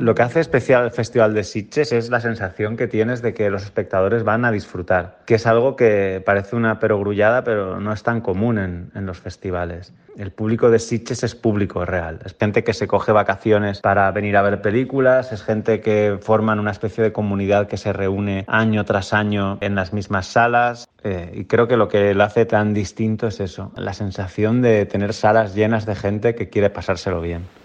[0.00, 3.50] Lo que hace especial el Festival de Sitges es la sensación que tienes de que
[3.50, 8.02] los espectadores van a disfrutar, que es algo que parece una perogrullada, pero no es
[8.02, 9.92] tan común en, los festivales.
[10.16, 14.38] El público de Sitges es público real, es gente que se coge vacaciones para venir
[14.38, 18.86] a ver películas, es gente que forman una especie de comunidad que se reúne año
[18.86, 20.88] tras año en las mismas salas.
[21.04, 24.86] Eh, y creo que lo que lo hace tan distinto es eso, la sensación de
[24.86, 27.59] tener salas llenas de gente que quiere pasárselo bien.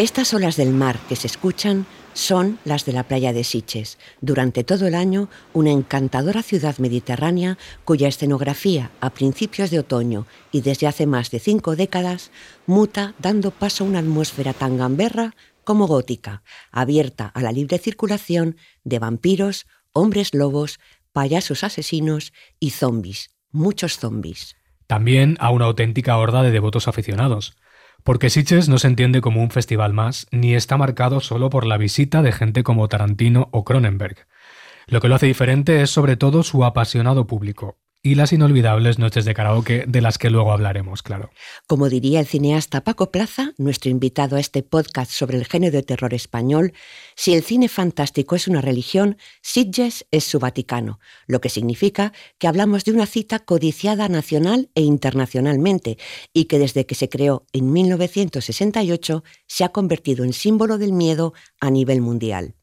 [0.00, 4.64] Estas olas del mar que se escuchan son las de la playa de Siches, durante
[4.64, 10.86] todo el año una encantadora ciudad mediterránea cuya escenografía a principios de otoño y desde
[10.86, 12.30] hace más de cinco décadas
[12.64, 18.56] muta dando paso a una atmósfera tan gamberra como gótica, abierta a la libre circulación
[18.84, 20.80] de vampiros, hombres lobos,
[21.12, 24.56] payasos asesinos y zombis, muchos zombis.
[24.86, 27.54] También a una auténtica horda de devotos aficionados
[28.02, 31.76] porque Sitges no se entiende como un festival más, ni está marcado solo por la
[31.76, 34.26] visita de gente como Tarantino o Cronenberg.
[34.86, 39.24] Lo que lo hace diferente es sobre todo su apasionado público, y las inolvidables noches
[39.24, 41.30] de karaoke de las que luego hablaremos, claro.
[41.66, 45.82] Como diría el cineasta Paco Plaza, nuestro invitado a este podcast sobre el género de
[45.82, 46.72] terror español,
[47.14, 52.46] si el cine fantástico es una religión, Sitges es su Vaticano, lo que significa que
[52.46, 55.98] hablamos de una cita codiciada nacional e internacionalmente
[56.32, 61.34] y que desde que se creó en 1968 se ha convertido en símbolo del miedo
[61.60, 62.54] a nivel mundial.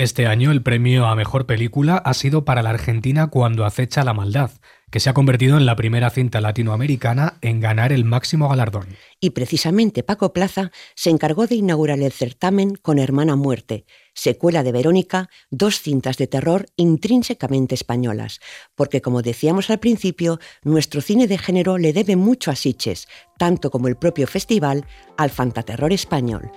[0.00, 4.14] Este año el premio a Mejor Película ha sido para la Argentina cuando acecha la
[4.14, 4.52] maldad,
[4.92, 8.86] que se ha convertido en la primera cinta latinoamericana en ganar el máximo galardón.
[9.18, 14.70] Y precisamente Paco Plaza se encargó de inaugurar el certamen con Hermana Muerte, secuela de
[14.70, 18.38] Verónica, dos cintas de terror intrínsecamente españolas,
[18.76, 23.72] porque como decíamos al principio, nuestro cine de género le debe mucho a Siches, tanto
[23.72, 26.52] como el propio festival, al fantaterror español.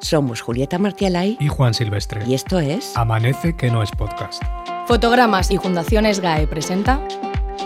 [0.00, 2.22] Somos Julieta Martialay y Juan Silvestre.
[2.26, 4.42] Y esto es Amanece que no es podcast.
[4.86, 7.00] Fotogramas y Fundaciones GAE presenta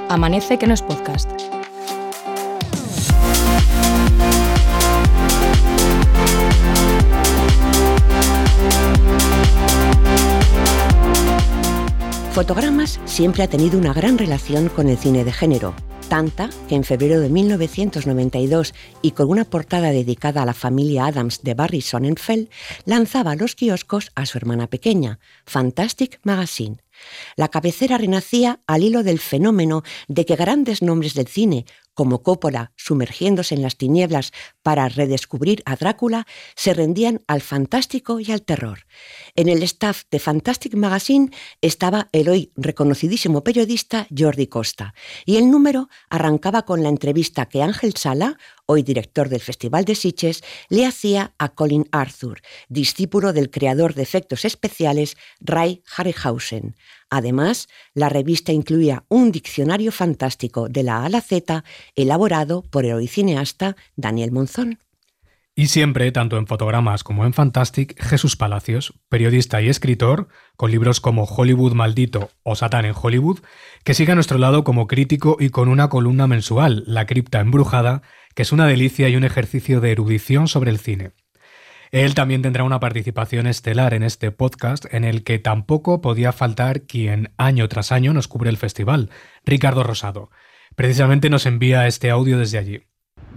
[0.08, 1.30] Amanece que no es podcast.
[12.32, 15.74] Fotogramas siempre ha tenido una gran relación con el cine de género,
[16.08, 21.42] tanta que en febrero de 1992 y con una portada dedicada a la familia Adams
[21.42, 22.48] de Barry Sonnenfeld,
[22.86, 26.78] lanzaba a los kioscos a su hermana pequeña, Fantastic Magazine.
[27.36, 31.66] La cabecera renacía al hilo del fenómeno de que grandes nombres del cine,
[31.98, 34.30] como Coppola sumergiéndose en las tinieblas
[34.62, 38.86] para redescubrir a Drácula, se rendían al fantástico y al terror.
[39.34, 44.94] En el staff de Fantastic Magazine estaba el hoy reconocidísimo periodista Jordi Costa,
[45.26, 49.96] y el número arrancaba con la entrevista que Ángel Sala, hoy director del Festival de
[49.96, 56.76] Sitges, le hacía a Colin Arthur, discípulo del creador de efectos especiales Ray Harryhausen.
[57.10, 61.64] Además, la revista incluía un diccionario fantástico de la A Z
[61.94, 64.78] elaborado por el hoy cineasta Daniel Monzón.
[65.58, 71.00] Y siempre, tanto en fotogramas como en Fantastic, Jesús Palacios, periodista y escritor, con libros
[71.00, 73.40] como Hollywood Maldito o Satán en Hollywood,
[73.82, 78.02] que sigue a nuestro lado como crítico y con una columna mensual, La Cripta Embrujada,
[78.36, 81.10] que es una delicia y un ejercicio de erudición sobre el cine.
[81.90, 86.82] Él también tendrá una participación estelar en este podcast en el que tampoco podía faltar
[86.82, 89.10] quien año tras año nos cubre el festival,
[89.44, 90.30] Ricardo Rosado.
[90.76, 92.82] Precisamente nos envía este audio desde allí.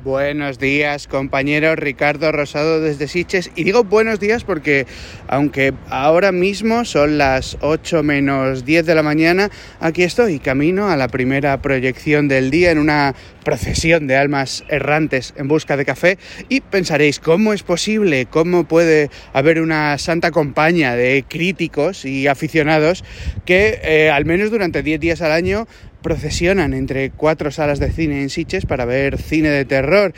[0.03, 3.52] Buenos días, compañero Ricardo Rosado desde Siches.
[3.56, 4.88] Y digo buenos días porque,
[5.28, 10.97] aunque ahora mismo son las 8 menos 10 de la mañana, aquí estoy, camino a
[10.97, 16.18] la primera proyección del día en una procesión de almas errantes en busca de café.
[16.50, 18.25] Y pensaréis, ¿cómo es posible?
[18.25, 23.03] ¿Cómo puede haber una santa compañía de críticos y aficionados
[23.46, 25.68] que, eh, al menos durante 10 días al año,
[26.01, 30.13] procesionan entre cuatro salas de cine en Sitges para ver cine de terror.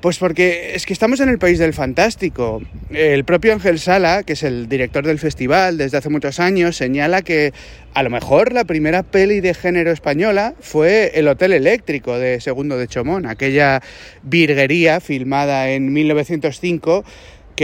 [0.00, 2.62] Pues porque es que estamos en el país del fantástico.
[2.88, 7.20] El propio Ángel Sala, que es el director del festival desde hace muchos años, señala
[7.20, 7.52] que
[7.92, 12.78] a lo mejor la primera peli de género española fue El Hotel Eléctrico de Segundo
[12.78, 13.82] de Chomón, aquella
[14.22, 17.04] virguería filmada en 1905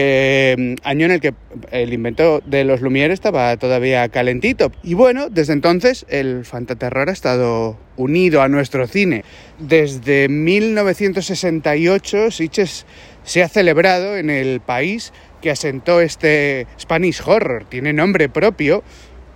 [0.01, 1.35] mm, año en el que
[1.71, 4.73] el invento de los Lumière estaba todavía calentito.
[4.83, 9.25] Y bueno, desde entonces el fantaterror ha estado unido a nuestro cine.
[9.59, 12.87] Desde 1968 Sitges
[13.25, 15.13] se ha celebrado en el país
[15.43, 18.83] que asentó este Spanish Horror, tiene nombre propio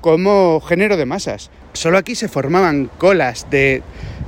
[0.00, 1.50] como género de masas.
[1.72, 3.82] Solo aquí se formaban colas de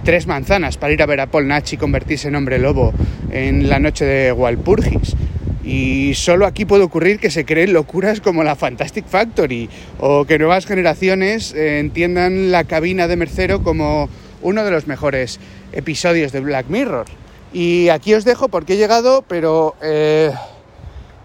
[0.05, 2.93] tres manzanas para ir a ver a Paul Nachi convertirse en hombre lobo
[3.31, 5.17] en la noche de Walpurgis.
[5.65, 9.71] Y solo aquí puede ocurrir que se creen locuras como la Fantastic Factory
[10.01, 14.09] o que nuevas generaciones eh, entiendan la cabina de Mercero como
[14.43, 15.39] uno de los mejores
[15.73, 17.07] episodios de Black Mirror.
[17.53, 20.33] Y aquí os dejo porque he llegado, pero eh,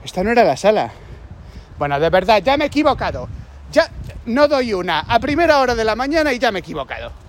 [0.04, 0.92] esta no era la sala.
[1.80, 3.28] Bueno, de verdad, ya me he equivocado.
[3.72, 3.90] Ya
[4.26, 7.27] no doy una a primera hora de la mañana y ya me he equivocado.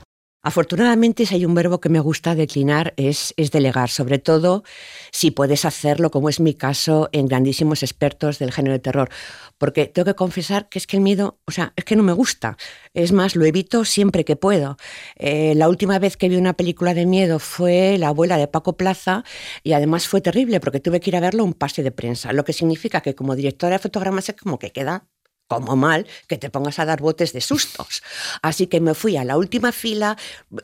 [0.49, 4.65] Afortunadamente, si hay un verbo que me gusta declinar es, es, delegar, sobre todo
[5.13, 9.11] si puedes hacerlo, como es mi caso, en grandísimos expertos del género de terror.
[9.59, 12.15] Porque tengo que confesar que es que el miedo, o sea, es que no me
[12.15, 12.57] gusta.
[12.95, 14.79] Es más, lo evito siempre que puedo.
[15.17, 18.79] Eh, la última vez que vi una película de miedo fue La abuela de Paco
[18.79, 19.25] Plaza
[19.63, 22.47] y además fue terrible porque tuve que ir a verlo un pase de prensa, lo
[22.47, 25.09] que significa que como directora de fotogramas es como que queda
[25.49, 28.03] como mal que te pongas a dar botes de sustos.
[28.43, 30.17] Así que me fui a la última fila,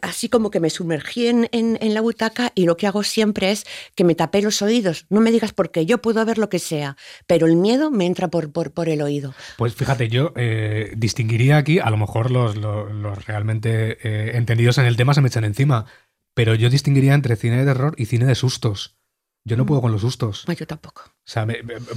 [0.03, 3.65] así como que me sumergí en, en, la butaca y lo que hago siempre es
[3.95, 5.07] que me tapé los oídos.
[5.09, 6.97] No me digas por qué, yo puedo ver lo que sea,
[7.27, 9.35] pero el miedo me entra por, por, por el oído.
[9.57, 14.85] Pues fíjate, yo eh, distinguiría aquí, a lo mejor los, los, realmente eh, entendidos en
[14.85, 15.87] el tema se me echan encima,
[16.35, 18.99] pero yo distinguiría entre cine de terror y cine de sustos.
[19.47, 20.47] Yo no puedo con los sustos.
[20.47, 21.03] yo tampoco.
[21.07, 21.47] O sea,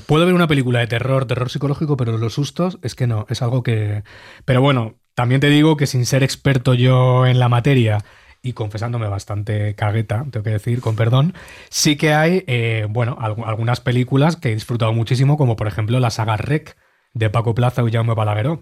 [0.05, 3.41] puedo ver una película de terror, terror psicológico, pero los sustos es que no, es
[3.41, 4.03] algo que...
[4.43, 8.03] Pero bueno, también te digo que sin ser experto yo en la materia
[8.41, 11.33] y confesándome bastante cagueta, tengo que decir, con perdón,
[11.69, 16.11] sí que hay, eh, bueno, algunas películas que he disfrutado muchísimo, como por ejemplo la
[16.11, 16.77] saga Rec
[17.13, 18.59] de Paco Plaza y Jaume Balagueró.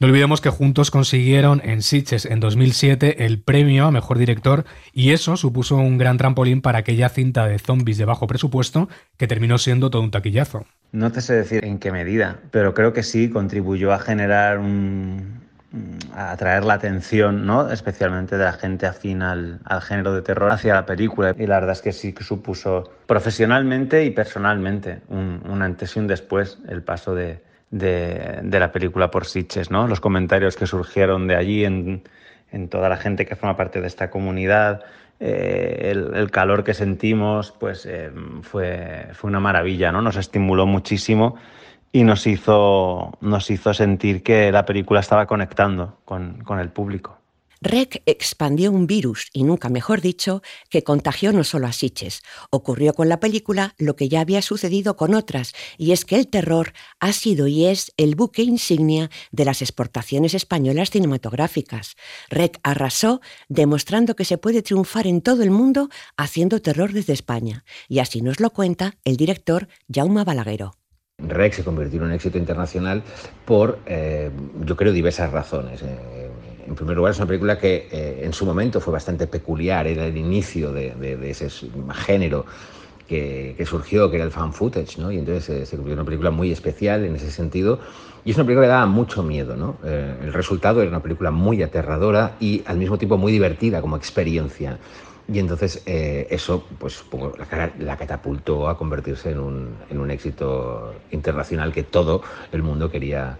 [0.00, 4.64] No olvidemos que juntos consiguieron en Sitges en 2007 el premio a mejor director
[4.94, 8.88] y eso supuso un gran trampolín para aquella cinta de zombies de bajo presupuesto
[9.18, 10.64] que terminó siendo todo un taquillazo.
[10.92, 15.42] No te sé decir en qué medida, pero creo que sí contribuyó a generar un,
[16.14, 17.70] a atraer la atención, ¿no?
[17.70, 21.36] especialmente de la gente afín al, género de terror hacia la película.
[21.38, 25.98] Y la verdad es que sí que supuso profesionalmente y personalmente un, un antes y
[25.98, 29.86] un después el paso de, de, la película por Sitches, ¿no?
[29.86, 32.02] Los comentarios que surgieron de allí en,
[32.68, 34.82] toda la gente que forma parte de esta comunidad,
[35.20, 38.10] eh, el, calor que sentimos, pues eh,
[38.42, 40.02] fue, fue una maravilla, ¿no?
[40.02, 41.36] Nos estimuló muchísimo
[41.92, 47.18] y nos hizo, nos hizo sentir que la película estaba conectando con, con el público.
[47.62, 52.22] REC expandió un virus, y nunca mejor dicho, que contagió no solo a Siches.
[52.50, 56.28] Ocurrió con la película lo que ya había sucedido con otras, y es que el
[56.28, 61.96] terror ha sido y es el buque insignia de las exportaciones españolas cinematográficas.
[62.30, 63.20] REC arrasó,
[63.50, 67.64] demostrando que se puede triunfar en todo el mundo haciendo terror desde España.
[67.88, 70.76] Y así nos lo cuenta el director Jaume Balagueró.
[71.18, 73.02] REC se convirtió en un éxito internacional
[73.44, 74.30] por, eh,
[74.64, 75.82] yo creo, diversas razones.
[75.82, 76.29] Eh,
[76.70, 80.06] en primer lugar, es una película que eh, en su momento fue bastante peculiar, era
[80.06, 81.50] el inicio de, ese
[82.06, 82.46] género
[83.08, 85.10] que, surgió, que era el fan footage, ¿no?
[85.10, 87.80] y entonces eh, se convirtió en una película muy especial en ese sentido.
[88.24, 89.56] Y es una película que daba mucho miedo.
[89.56, 89.78] ¿no?
[89.82, 93.96] Eh, el resultado era una película muy aterradora y al mismo tiempo muy divertida como
[93.96, 94.78] experiencia.
[95.26, 97.04] Y entonces eso pues,
[97.52, 102.90] la, la, catapultó a convertirse en un, en un éxito internacional que todo el mundo
[102.90, 103.38] quería,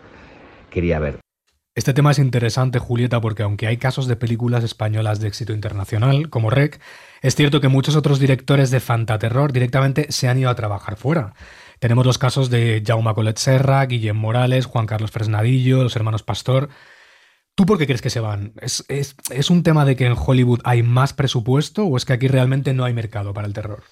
[0.70, 1.29] quería ver.
[1.76, 6.28] Este tema es interesante, Julieta, porque aunque hay casos de películas españolas de éxito internacional,
[6.28, 6.80] como Rec,
[7.22, 11.34] es cierto que muchos otros directores de fantaterror directamente se han ido a trabajar fuera.
[11.78, 16.70] Tenemos los casos de Jaume Colet Serra, Guillem Morales, Juan Carlos Fresnadillo, los hermanos Pastor.
[17.54, 18.52] ¿Tú por qué crees que se van?
[18.60, 22.26] ¿Es, ¿Es, un tema de que en Hollywood hay más presupuesto o es que aquí
[22.26, 23.84] realmente no hay mercado para el terror?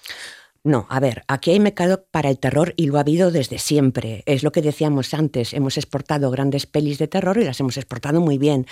[0.63, 4.23] No, a ver, aquí hay mercado para el terror y lo ha habido desde siempre.
[4.25, 8.19] Es lo que decíamos antes, hemos exportado grandes pelis de terror y las hemos exportado
[8.19, 8.67] muy bien.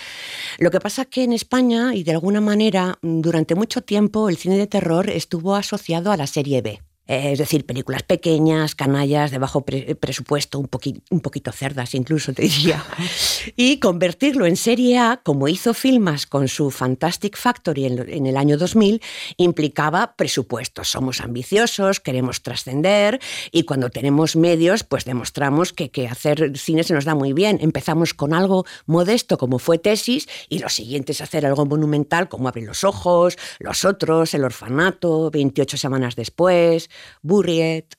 [0.59, 4.37] Lo que pasa es que en España, y de alguna manera, durante mucho tiempo, el
[4.37, 6.81] cine de terror estuvo asociado a la serie B.
[7.07, 10.69] Eh, es decir, películas pequeñas, canallas, de bajo presupuesto, un,
[11.09, 12.83] un, poquito cerdas incluso, te diría.
[13.55, 18.57] Y convertirlo en serie A, como hizo Filmas con su Fantastic Factory en, el año
[18.57, 19.01] 2000,
[19.37, 20.89] implicaba presupuestos.
[20.89, 23.19] Somos ambiciosos, queremos trascender
[23.51, 27.57] y cuando tenemos medios, pues demostramos que, que hacer cine se nos da muy bien.
[27.61, 32.49] Empezamos con algo modesto como fue Tesis y lo siguiente es hacer algo monumental como
[32.49, 36.89] Abre los Ojos, Los Otros, El Orfanato, 28 semanas después.
[37.21, 37.95] Burriet.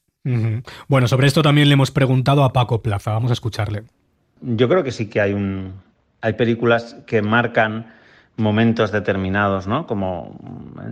[0.88, 3.12] Bueno, sobre esto también le hemos preguntado a Paco Plaza.
[3.12, 3.84] Vamos a escucharle.
[4.40, 5.74] Yo creo que sí que hay un.
[6.20, 7.86] Hay películas que marcan
[8.38, 9.86] momentos determinados, ¿no?
[9.86, 10.38] Como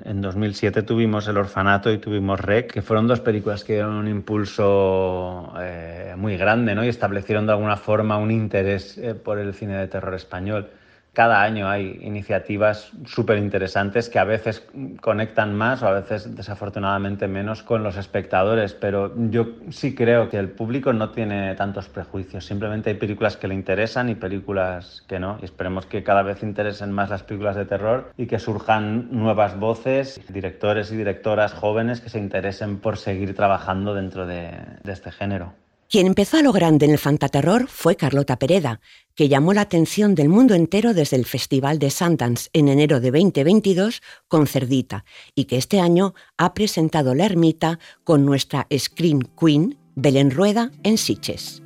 [0.04, 4.08] en 2007 tuvimos El Orfanato y tuvimos Rec, que fueron dos películas que dieron un
[4.08, 6.84] impulso eh, muy grande, ¿no?
[6.84, 10.70] Y establecieron de alguna forma un interés eh, por el cine de terror español.
[11.16, 14.68] Cada año hay iniciativas súper interesantes que a veces
[15.00, 20.36] conectan más o a veces desafortunadamente menos con los espectadores, pero yo sí creo que
[20.36, 25.18] el público no tiene tantos prejuicios, simplemente hay películas que le interesan y películas que
[25.18, 29.08] no, y esperemos que cada vez interesen más las películas de terror y que surjan
[29.10, 34.50] nuevas voces, directores y directoras jóvenes que se interesen por seguir trabajando dentro de,
[34.84, 35.54] de este género.
[35.88, 38.80] Quien empezó a lo grande en el fantaterror fue Carlota Pereda,
[39.14, 43.12] que llamó la atención del mundo entero desde el Festival de Sundance en enero de
[43.12, 45.04] 2022 con Cerdita
[45.36, 50.98] y que este año ha presentado La Ermita con nuestra Screen Queen, Belén Rueda, en
[50.98, 51.62] Sitges.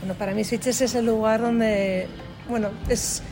[0.00, 2.08] Bueno, para mí Sitges es el lugar donde,
[2.48, 3.22] bueno, es,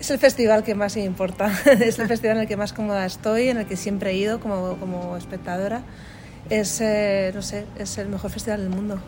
[0.00, 3.06] es el festival que más me importa, es el festival en el que más cómoda
[3.06, 5.84] estoy, en el que siempre he ido como, como espectadora.
[6.50, 9.00] Es, eh, no sé, es el mejor festival del mundo.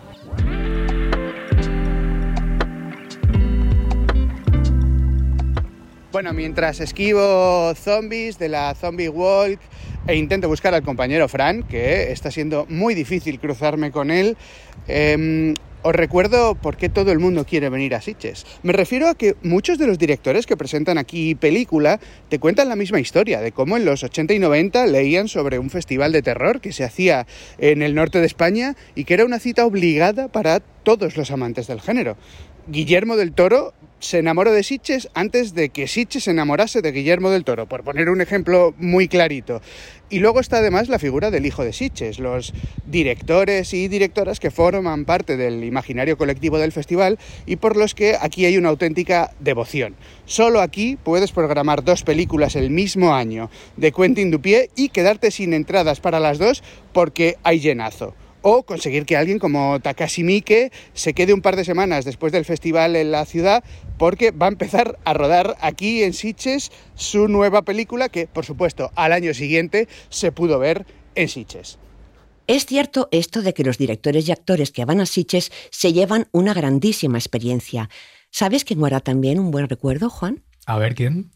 [6.12, 9.60] Bueno, mientras esquivo zombies de la Zombie Walk
[10.06, 14.36] e intento buscar al compañero Fran, que está siendo muy difícil cruzarme con él,
[14.88, 18.46] eh, os recuerdo por qué todo el mundo quiere venir a Sitges.
[18.62, 22.76] Me refiero a que muchos de los directores que presentan aquí película te cuentan la
[22.76, 26.60] misma historia de cómo en los 80 y 90 leían sobre un festival de terror
[26.60, 27.26] que se hacía
[27.58, 31.66] en el norte de España y que era una cita obligada para todos los amantes
[31.66, 32.16] del género.
[32.66, 37.30] Guillermo del Toro se enamoró de Sitges antes de que Sitges se enamorase de Guillermo
[37.30, 39.60] del Toro, por poner un ejemplo muy clarito.
[40.08, 42.52] Y luego está además la figura del hijo de Sitges, los
[42.86, 48.16] directores y directoras que forman parte del imaginario colectivo del festival y por los que
[48.20, 49.94] aquí hay una auténtica devoción.
[50.24, 55.52] Solo aquí puedes programar dos películas el mismo año de Quentin Dupié y quedarte sin
[55.52, 61.14] entradas para las dos porque hay llenazo o conseguir que alguien como Takashi Miike se
[61.14, 63.64] quede un par de semanas después del festival en la ciudad
[63.98, 68.90] porque va a empezar a rodar aquí en Sitges su nueva película que, por supuesto,
[68.94, 71.78] al año siguiente se pudo ver en Sitges.
[72.46, 76.28] Es cierto esto de que los directores y actores que van a Sitges se llevan
[76.32, 77.88] una grandísima experiencia.
[78.30, 80.42] ¿Sabes quién hará también un buen recuerdo, Juan?
[80.66, 81.30] A ver quién.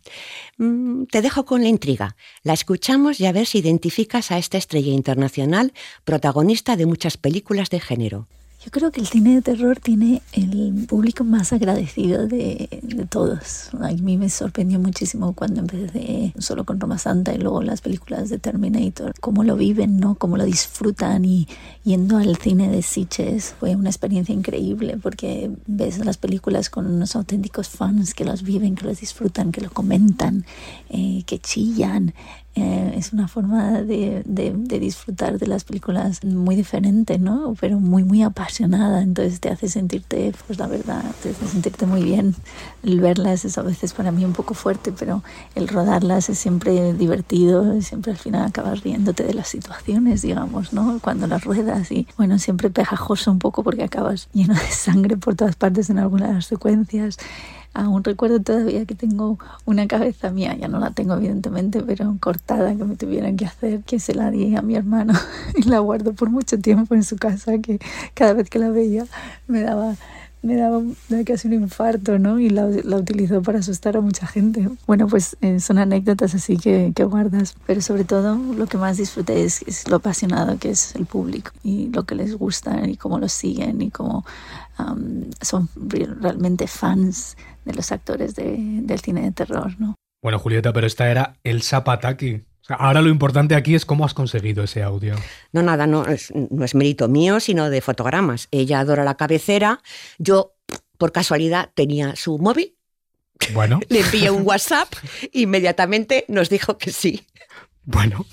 [0.59, 2.17] Mm, te dejo con la intriga.
[2.43, 5.73] La escuchamos y a ver si identificas a esta estrella internacional,
[6.05, 8.29] protagonista de muchas películas de género.
[8.65, 13.69] Yo creo que el cine de terror tiene el público más agradecido de, de, todos.
[13.79, 18.31] A mí me sorprendió muchísimo cuando empecé solo con Roma Santa y luego las películas
[18.31, 20.15] de Terminator, cómo lo viven, ¿no?
[20.15, 21.47] cómo lo disfrutan y
[21.83, 27.17] yendo al cine de Sitges fue una experiencia increíble porque ves las películas con unos
[27.17, 30.47] auténticos fans que los viven, que los disfrutan, que lo comentan,
[30.89, 32.15] eh, que chillan.
[32.57, 37.57] Eh, es una forma de, de, de, disfrutar de las películas muy diferente, ¿no?
[37.61, 39.03] Pero muy, muy apasionada.
[39.03, 42.37] Entonces te hace sentirte, pues la verdad, te hace sentirte muy bien.
[42.85, 45.25] El verlas es a veces para mí un poco fuerte, pero
[45.57, 47.81] el rodarlas es siempre divertido.
[47.83, 51.01] Siempre al final acabas riéndote de las situaciones, digamos, ¿no?
[51.03, 55.35] Cuando las ruedas y, bueno, siempre pegajoso un poco porque acabas lleno de sangre por
[55.35, 57.19] todas partes en algunas secuencias.
[57.75, 62.75] Aún recuerdo todavía que tengo una cabeza mía, ya no la tengo evidentemente, pero cortada
[62.75, 65.13] que me tuvieran que hacer, que se la di a mi hermano.
[65.57, 67.81] Y la guardo por mucho tiempo en su casa, que
[68.15, 69.07] cada vez que la veía
[69.49, 69.97] me daba
[70.45, 70.83] me daba
[71.25, 72.39] casi un infarto, ¿no?
[72.39, 74.69] Y la, la utilizó para asustar a mucha gente.
[74.87, 78.99] Bueno, pues eh, son anécdotas así que, que, guardas, pero sobre todo lo que más
[78.99, 82.97] disfruté es, es, lo apasionado que es el público y lo que les gusta y
[82.97, 84.25] cómo lo siguen y cómo
[84.79, 85.69] um, son
[86.21, 89.95] realmente fans de los actores de, del cine de terror, ¿no?
[90.23, 92.45] Bueno, Julieta, pero esta era el Zapataki.
[92.65, 95.17] O sea, ahora lo importante aquí es cómo has conseguido ese audio.
[95.53, 98.49] No, nada, no es, no es mérito mío, sino de fotogramas.
[98.53, 99.83] Ella adora la cabecera.
[100.17, 100.55] Yo,
[100.97, 102.75] por casualidad, tenía su móvil.
[103.53, 103.81] Bueno.
[103.91, 104.89] Le envié un WhatsApp.
[105.35, 107.27] inmediatamente nos dijo que sí.
[107.83, 108.25] Bueno.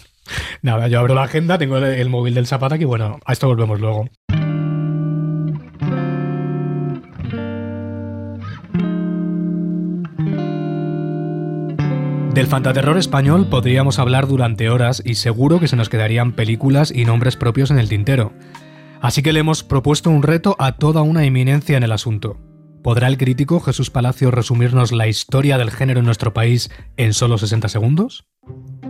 [0.62, 3.48] Nada, yo abro la agenda, tengo el, el móvil del Zapataki y bueno, a esto
[3.48, 4.08] volvemos luego.
[12.34, 17.04] Del fantaterror español podríamos hablar durante horas y seguro que se nos quedarían películas y
[17.04, 18.32] nombres propios en el tintero.
[19.02, 22.38] Así que le hemos propuesto un reto a toda una eminencia en el asunto.
[22.84, 27.38] ¿Podrá el crítico Jesús Palacio resumirnos la historia del género en nuestro país en solo
[27.38, 28.26] 60 segundos?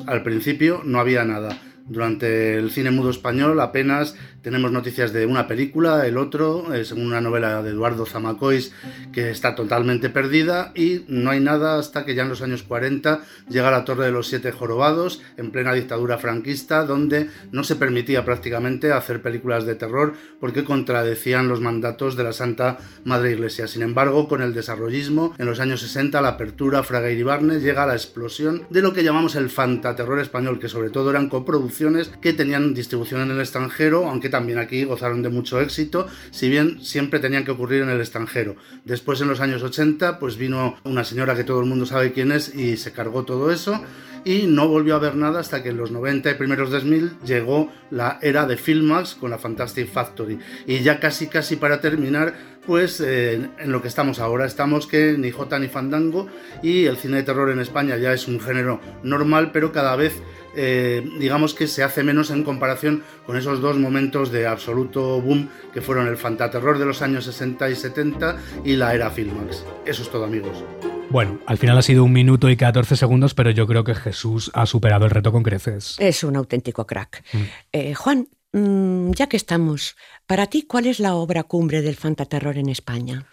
[0.06, 1.58] Al principio no había nada.
[1.88, 7.22] Durante el cine mudo español apenas tenemos noticias de una película, el otro, es una
[7.22, 8.74] novela de Eduardo Zamacois
[9.14, 13.22] que está totalmente perdida y no hay nada hasta que ya en los años 40
[13.50, 18.26] llega la Torre de los Siete Jorobados en plena dictadura franquista donde no se permitía
[18.26, 23.68] prácticamente hacer películas de terror porque contradecían los mandatos de la Santa Madre Iglesia.
[23.68, 27.84] Sin embargo, con el desarrollismo en los años 60 la apertura Fraga y Barnes llega
[27.84, 31.81] a la explosión de lo que llamamos el fantaterror español que sobre todo eran coproducciones
[32.22, 36.84] que tenían distribución en el extranjero, aunque también aquí gozaron de mucho éxito, si bien
[36.84, 38.56] siempre tenían que ocurrir en el extranjero.
[38.86, 42.32] Después en los años 80 pues vino una señora que todo el mundo sabe quién
[42.32, 43.82] es y se cargó todo eso
[44.24, 47.72] y no volvió a ver nada hasta que en los 90 y primeros 2000 llegó
[47.90, 50.40] la era de Filmax con la Fantastic Factory.
[50.68, 52.34] Y ya casi casi para terminar,
[52.66, 56.28] pues eh, en lo que estamos ahora, estamos que ni Jota ni Fandango
[56.62, 60.22] y el cine de terror en España ya es un género normal, pero cada vez
[60.56, 65.50] eh, digamos que se hace menos en comparación con esos dos momentos de absoluto boom
[65.74, 69.64] que fueron el fantaterror de los años 60 y 70 y la era Filmax.
[69.86, 70.64] Eso es todo amigos.
[71.12, 74.50] Bueno, al final ha sido un minuto y 14 segundos, pero yo creo que Jesús
[74.54, 75.98] ha superado el reto con creces.
[76.00, 77.26] Es un auténtico crack.
[77.34, 77.38] Mm.
[77.74, 82.58] Eh, Juan, mm, ya que estamos, para ti, ¿cuál es la obra cumbre del fantaterror
[82.58, 83.26] en España?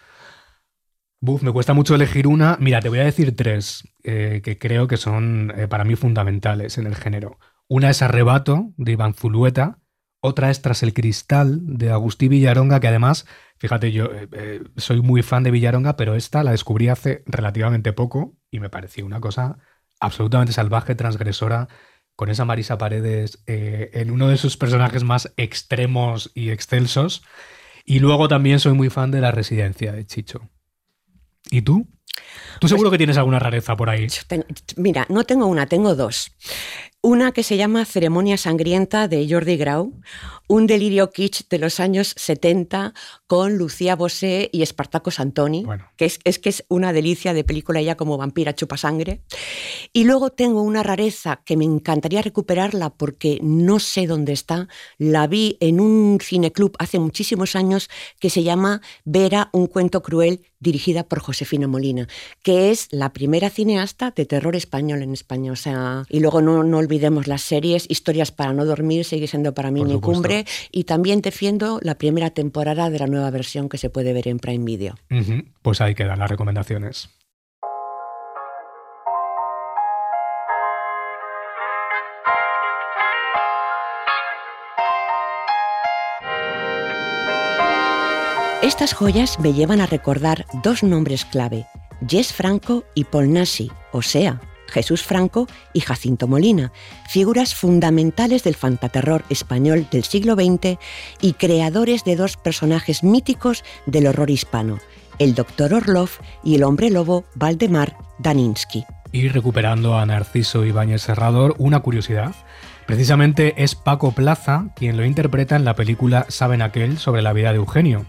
[1.21, 2.57] Buf, me cuesta mucho elegir una.
[2.59, 6.79] Mira, te voy a decir tres eh, que creo que son eh, para mí fundamentales
[6.79, 7.39] en el género.
[7.69, 9.79] Una es Arrebato, de Iván Zulueta.
[10.21, 13.27] Otra es Tras el Cristal, de Agustí Villaronga, que además
[13.59, 17.93] Fíjate, yo eh, eh, soy muy fan de Villaronga, pero esta la descubrí hace relativamente
[17.93, 19.59] poco y me pareció una cosa
[20.01, 21.69] absolutamente salvaje, transgresora,
[22.15, 27.23] con esa Marisa Paredes eh, en uno de sus personajes más extremos y excelsos.
[27.85, 30.49] Y luego también soy muy fan de La Residencia de Chicho.
[31.51, 31.89] ¿Y tú?
[32.55, 34.07] Tú pues seguro que tienes alguna rareza por ahí.
[34.77, 36.33] Mira, no tengo una, tengo dos.
[37.01, 39.93] Una que se llama Ceremonia Sangrienta de Jordi Grau,
[40.49, 42.93] un delirio kitsch de los años 70
[43.29, 45.65] con Lucía Bosé y Espartaco Santoni,
[45.97, 49.23] que es, es, que es una delicia de película ya como vampira chupa sangre.
[49.93, 54.67] Y luego tengo una rareza que me encantaría recuperarla porque no sé dónde está.
[54.97, 57.89] La vi en un cineclub hace muchísimos años
[58.19, 62.09] que se llama Vera, un cuento cruel, dirigida por Josefina Molina,
[62.43, 65.53] que es la primera cineasta de terror español en España.
[65.53, 69.53] O sea, y luego no, no olvidemos las series, Historias para no dormir, sigue siendo
[69.53, 70.47] para mí mi cumbre.
[70.73, 74.39] Y también defiendo la primera temporada de la nueva versión que se puede ver en
[74.39, 74.95] Prime Video.
[75.61, 77.11] Pues ahí quedan las recomendaciones.
[88.63, 91.67] Estas joyas me llevan a recordar dos nombres clave,
[92.07, 96.73] Jess Franco y Paul Nassi, o sea, Jesús Franco y Jacinto Molina,
[97.09, 100.79] figuras fundamentales del fantaterror español del siglo XX
[101.21, 104.79] y creadores de dos personajes míticos del horror hispano,
[105.19, 106.11] el Doctor Orlov
[106.45, 108.85] y el hombre lobo Valdemar Daninsky.
[109.11, 112.35] Y recuperando a Narciso Ibáñez Serrador, una curiosidad.
[112.87, 117.51] Precisamente es Paco Plaza quien lo interpreta en la película Saben aquel sobre la vida
[117.51, 118.07] de Eugenio.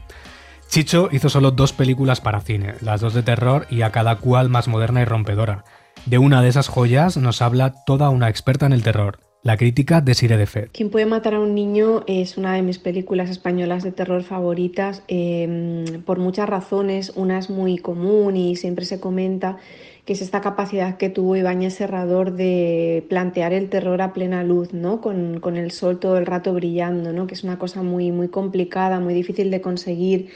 [0.69, 4.49] Chicho hizo solo dos películas para cine, las dos de terror y a cada cual
[4.49, 5.63] más moderna y rompedora.
[6.09, 10.01] De una de esas joyas nos habla toda una experta en el terror, la crítica
[10.01, 10.69] de Sire de.
[10.71, 15.03] Quien puede matar a un niño es una de mis películas españolas de terror favoritas
[15.07, 17.13] em, por muchas razones.
[17.15, 19.57] Una es muy común y siempre se comenta
[20.03, 24.73] que es esta capacidad que tuvo Ibáñez Serrador de plantear el terror a plena luz,
[24.73, 25.01] ¿no?
[25.01, 27.27] Con, con el sol todo el rato brillando, ¿no?
[27.27, 30.29] que es una cosa muy, muy complicada, muy difícil de conseguir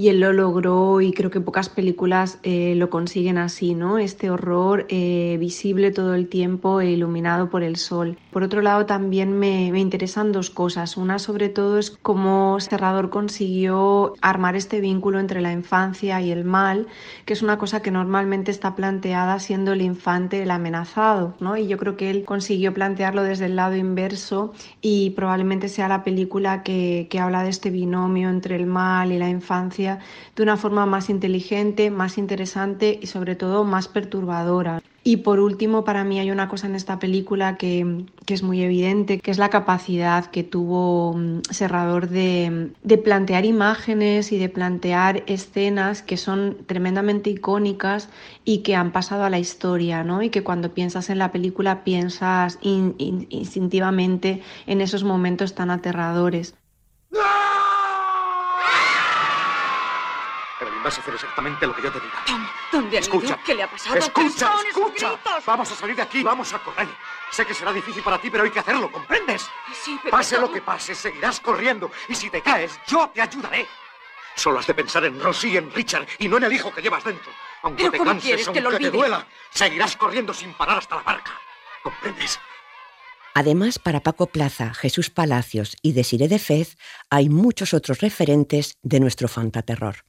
[0.00, 3.98] y él lo logró y creo que pocas películas eh, lo consiguen así, ¿no?
[3.98, 8.16] Este horror eh, visible todo el tiempo e iluminado por el sol.
[8.32, 10.96] Por otro lado, también me, me, interesan dos cosas.
[10.96, 16.44] Una sobre todo es cómo Serrador consiguió armar este vínculo entre la infancia y el
[16.44, 16.86] mal,
[17.26, 21.58] que es una cosa que normalmente está planteada siendo el infante el amenazado, ¿no?
[21.58, 26.04] Y yo creo que él consiguió plantearlo desde el lado inverso y probablemente sea la
[26.04, 29.89] película que, que habla de este binomio entre el mal y la infancia
[30.36, 34.80] de una forma más inteligente, más interesante y sobre todo más perturbadora.
[35.02, 39.18] Y por último, para mí hay una cosa en esta película que, es muy evidente,
[39.18, 45.24] que es la capacidad que tuvo mm, Serrador de, de, plantear imágenes y de plantear
[45.26, 48.10] escenas que son tremendamente icónicas
[48.44, 50.22] y que han pasado a la historia, ¿no?
[50.22, 56.54] Y que cuando piensas en la película piensas instintivamente en esos momentos tan aterradores.
[60.82, 62.24] Vas a hacer exactamente lo que yo te diga.
[62.72, 63.26] ¿Dónde ha Escucha.
[63.28, 63.38] ido?
[63.44, 63.96] ¿Qué le ha pasado?
[63.96, 65.08] Escucha, ¿Qué son esos escucha.
[65.10, 65.44] gritos?
[65.46, 66.88] Vamos a salir de aquí, vamos a correr.
[67.30, 69.46] Sé que será difícil para ti, pero hay que hacerlo, ¿comprendes?
[69.72, 71.90] Sí, pero Pase lo que pase, seguirás corriendo.
[72.08, 73.66] Y si te caes, yo te ayudaré.
[74.34, 76.80] Solo has de pensar en Rosie y en Richard y no en el hijo que
[76.80, 77.30] llevas dentro.
[77.62, 80.78] Aunque ¿Pero te cómo canses, quieres que aunque lo te duela, seguirás corriendo sin parar
[80.78, 81.32] hasta la barca.
[81.82, 82.40] ¿Comprendes?
[83.34, 86.76] Además, para Paco Plaza, Jesús Palacios y Desiré de Fez
[87.10, 90.04] hay muchos otros referentes de nuestro fantaterror.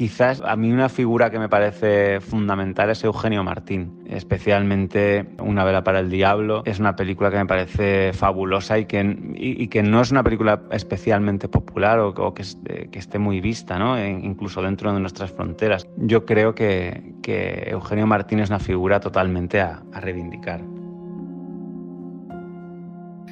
[0.00, 5.84] Quizás a mí una figura que me parece fundamental es Eugenio Martín, especialmente Una vela
[5.84, 6.62] para el diablo.
[6.64, 10.62] Es una película que me parece fabulosa y que, y, que no es una película
[10.70, 13.98] especialmente popular o, o que, esté, muy vista, ¿no?
[13.98, 15.86] E incluso dentro de nuestras fronteras.
[15.98, 17.18] Yo creo que,
[17.66, 20.79] Eugenio Martín es una figura totalmente a reivindicar.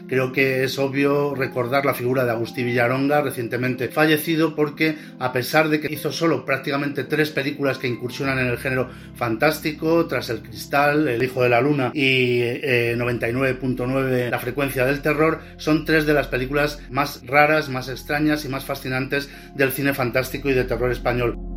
[0.09, 5.69] Creo que es obvio recordar la figura de Agustí Villaronga, recientemente fallecido, porque a pesar
[5.69, 10.43] de que hizo solo prácticamente tres películas que incursionan en el género fantástico, tras El
[10.43, 16.07] Cristal, El Hijo de la Luna y eh, 99.9 La Frecuencia del Terror, son tres
[16.07, 20.65] de las películas más raras, más extrañas y más fascinantes del cine fantástico y de
[20.65, 21.48] terror español.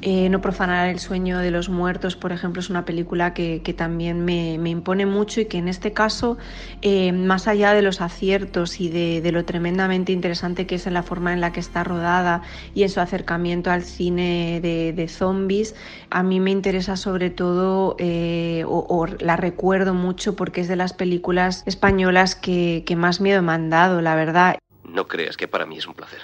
[0.00, 4.24] Eh, no profanar el sueño de los muertos, por ejemplo, es una película que, también
[4.24, 6.38] me, me, impone mucho y que en este caso,
[6.82, 11.02] eh, más allá de los aciertos y de, lo tremendamente interesante que es en la
[11.02, 12.42] forma en la que está rodada
[12.74, 15.74] y en su acercamiento al cine de, de zombies,
[16.10, 20.76] a mí me interesa sobre todo, eh, o, o, la recuerdo mucho porque es de
[20.76, 24.58] las películas españolas que, que más miedo me han dado, la verdad.
[24.84, 26.20] No creas que para mí es un placer.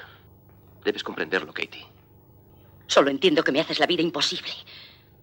[0.84, 1.93] Debes comprenderlo, Katie.
[2.86, 4.52] Solo entiendo que me haces la vida imposible.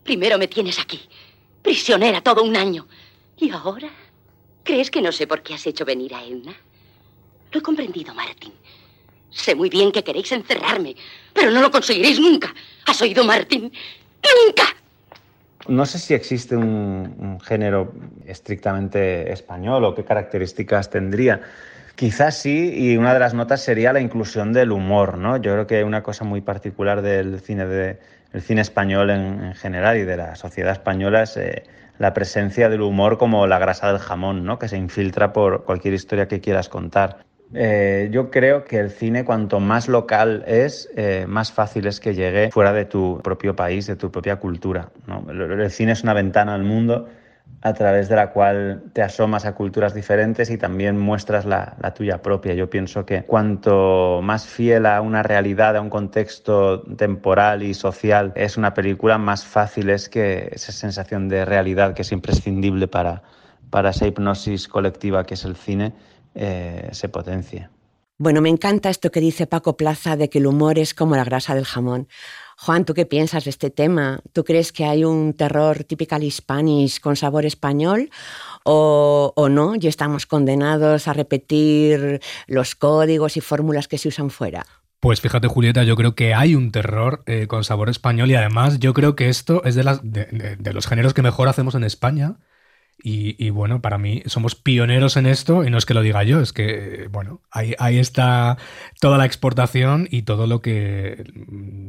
[0.04, 1.00] Primero me tienes aquí,
[1.62, 2.88] prisionera todo un año.
[3.38, 3.90] ¿Y ahora?
[4.64, 6.54] ¿Crees que no sé por qué has hecho venir a Edna?
[7.52, 8.54] Lo he comprendido, Martin.
[9.30, 10.96] Sé muy bien que queréis encerrarme,
[11.34, 12.54] pero no lo conseguiréis nunca.
[12.86, 13.72] ¿Has oído, Martin?
[14.46, 14.64] ¡Nunca!
[15.68, 17.94] No sé si existe un, un género
[18.26, 21.42] estrictamente español o qué características tendría.
[22.02, 25.38] Quizás sí, y una de las notas sería la inclusión del humor, ¿no?
[25.38, 28.00] Yo creo que una cosa muy particular del cine, de,
[28.34, 31.62] el cine español en, en, general y de la sociedad española es eh,
[32.00, 34.58] la presencia del humor como la grasa del jamón, ¿no?
[34.58, 37.20] Que se infiltra por cualquier historia que quieras contar.
[37.54, 42.16] Eh, yo creo que el cine, cuanto más local es, eh, más fácil es que
[42.16, 44.90] llegue fuera de tu propio país, de tu propia cultura.
[45.30, 47.10] El cine es una ventana al mundo
[47.64, 51.94] a través de la cual te asomas a culturas diferentes y también muestras la, la,
[51.94, 52.56] tuya propia.
[52.56, 58.34] Yo pienso que cuanto más fiel a una realidad, a un contexto temporal y social
[58.36, 63.22] es una película, más fácil es que esa sensación de realidad que es imprescindible para,
[63.70, 65.94] para esa hipnosis colectiva que es el cine
[66.34, 67.70] eh, se potencie.
[68.18, 71.24] Bueno, me encanta esto que dice Paco Plaza de que el humor es como la
[71.24, 72.08] grasa del jamón.
[72.64, 74.20] Juan, ¿tú qué piensas de este tema?
[74.34, 78.12] ¿Tú crees que hay un terror typical hispanish con sabor español
[78.64, 79.74] o, no?
[79.80, 84.68] ¿Y estamos condenados a repetir los códigos y fórmulas que se usan fuera?
[85.00, 88.78] Pues fíjate, Julieta, yo creo que hay un terror eh, con sabor español y además
[88.78, 92.36] yo creo que esto es de los géneros que mejor hacemos en España.
[93.04, 96.40] Y, bueno, para mí somos pioneros en esto y no es que lo diga yo,
[96.40, 98.58] es que, bueno, ahí, ahí está
[99.00, 101.24] toda la exportación y todo lo que,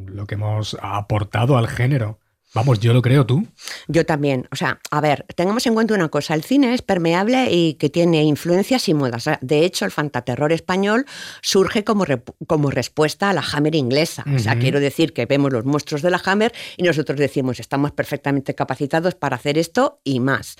[0.07, 2.19] lo que hemos aportado al género.
[2.53, 3.47] Vamos, yo lo creo, ¿tú?
[3.87, 4.47] Yo también.
[4.51, 6.35] O sea, a ver, tengamos en cuenta una cosa.
[6.35, 9.27] El cine es permeable y que tiene influencias y modas.
[9.41, 11.05] De hecho, el fantaterror español
[11.41, 12.05] surge como,
[12.45, 14.23] como respuesta a la Hammer inglesa.
[14.27, 14.35] Uh -huh.
[14.35, 17.91] O sea, quiero decir que vemos los monstruos de la Hammer y nosotros decimos, estamos
[17.91, 20.57] perfectamente capacitados para hacer esto y más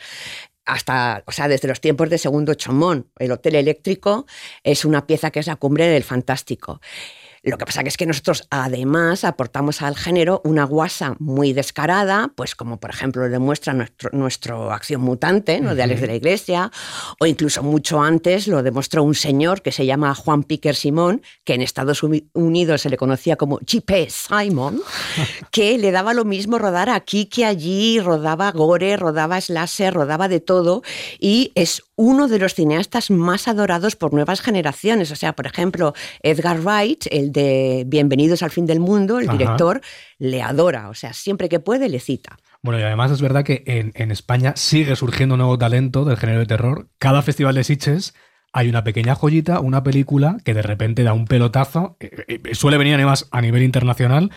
[0.66, 3.10] hasta, o sea, desde los tiempos de Segundo Chomón.
[3.20, 4.26] El Hotel Eléctrico
[4.64, 6.80] es una pieza que es la cumbre del fantástico.
[7.46, 12.32] Lo que pasa que es que nosotros además aportamos al género una guasa muy descarada,
[12.36, 15.76] pues como por ejemplo lo demuestra nuestro, nuestro Acción Mutante, ¿no?
[15.76, 16.72] de Alex de la Iglesia,
[17.20, 21.54] o incluso mucho antes lo demostró un señor que se llama Juan Piquer Simón, que
[21.54, 24.08] en Estados Unidos se le conocía como G.P.
[24.10, 24.82] Simon,
[25.52, 30.40] que le daba lo mismo rodar aquí que allí, rodaba gore, rodaba slasher, rodaba de
[30.40, 30.82] todo,
[31.20, 35.12] y es uno de los cineastas más adorados por nuevas generaciones.
[35.12, 39.38] O sea, por ejemplo, Edgar Wright, el de Bienvenidos al fin del mundo, el Ajá.
[39.38, 39.82] director,
[40.18, 40.90] le adora.
[40.90, 42.38] O sea, siempre que puede le cita.
[42.62, 46.18] Bueno, y además es verdad que en, en España sigue surgiendo un nuevo talento del
[46.18, 46.88] género de terror.
[46.98, 48.14] Cada festival de Sitges
[48.54, 51.98] hay una pequeña joyita, una película que de repente da un pelotazo.
[52.00, 54.32] Eh, eh, suele venir además a nivel internacional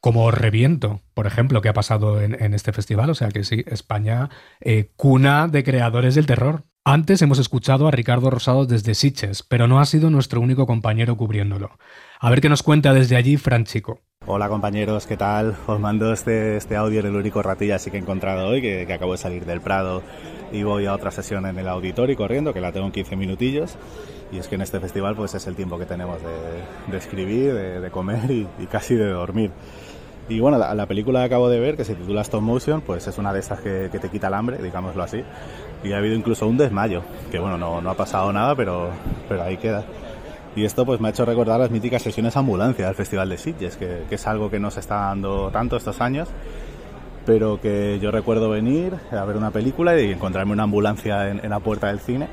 [0.00, 3.10] como Reviento, por ejemplo, que ha pasado en, en este festival.
[3.10, 4.30] O sea que sí, España,
[4.60, 6.64] eh, cuna de creadores del terror.
[6.84, 11.16] Antes hemos escuchado a Ricardo Rosado desde Siches, pero no ha sido nuestro único compañero
[11.16, 11.76] cubriéndolo.
[12.18, 14.00] A ver qué nos cuenta desde allí Fran Chico.
[14.26, 15.56] Hola compañeros, ¿qué tal?
[15.66, 18.84] Os mando este, este audio en el único ratilla así que he encontrado hoy, que,
[18.86, 20.02] que, acabo de salir del Prado
[20.52, 23.76] y voy a otra sesión en el auditorio corriendo, que la tengo en 15 minutillos.
[24.30, 27.54] Y es que en este festival pues es el tiempo que tenemos de, de escribir,
[27.54, 29.50] de, de comer y, y, casi de dormir.
[30.28, 33.06] Y bueno, la, la, película que acabo de ver, que se titula Stop Motion, pues
[33.06, 35.24] es una de estas que, te quita el hambre, digámoslo así.
[35.82, 38.90] Y ha habido incluso un desmayo, que bueno, no, no ha pasado nada, pero,
[39.26, 39.84] pero ahí queda.
[40.54, 43.76] Y esto pues me ha hecho recordar las míticas sesiones ambulancia del Festival de Sitges,
[43.76, 46.28] que, que, es algo que no se está dando tanto estos años,
[47.24, 51.60] pero que yo recuerdo venir a ver una película y encontrarme una ambulancia en, la
[51.60, 52.28] puerta del cine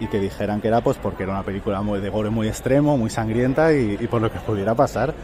[0.00, 3.10] y que dijeran que era pues porque era una película de gore muy extremo, muy
[3.10, 5.14] sangrienta y por lo que pudiera pasar.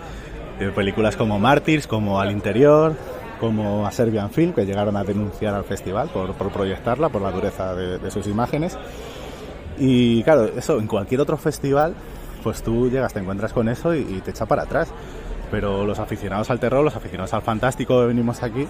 [0.68, 2.94] Películas como Mártires, como Al Interior,
[3.40, 7.74] como a Serbian Film, que llegaron a denunciar al festival por, proyectarla, por la dureza
[7.74, 8.76] de, sus imágenes.
[9.78, 11.94] Y claro, eso en cualquier otro festival,
[12.42, 14.92] pues tú llegas, te encuentras con eso y, y, te echa para atrás.
[15.50, 18.68] Pero los aficionados al terror, los aficionados al fantástico que venimos aquí,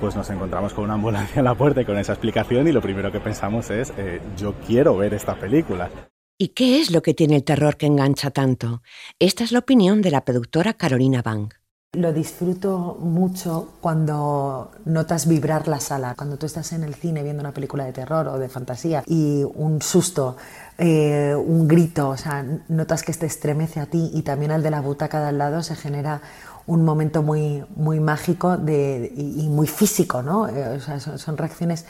[0.00, 2.80] pues nos encontramos con una ambulancia en la puerta y con esa explicación y lo
[2.80, 5.90] primero que pensamos es, eh, yo quiero ver esta película.
[6.40, 8.80] ¿Y qué es lo que tiene el terror que engancha tanto?
[9.18, 11.48] Esta es la opinión de la productora Carolina Bang.
[11.94, 17.40] Lo disfruto mucho cuando notas vibrar la sala, cuando tú estás en el cine viendo
[17.40, 20.36] una película de terror o de fantasía y un susto,
[20.76, 24.70] eh, un grito, o sea, notas que te estremece a ti y también al de
[24.70, 26.22] la butaca de al lado se genera
[26.66, 30.46] un momento muy, muy mágico y, muy físico, ¿no?
[30.46, 31.84] Eh, o sea, son reacciones